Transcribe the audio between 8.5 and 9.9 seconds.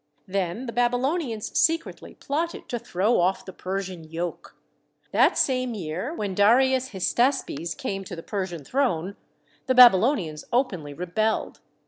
throne, the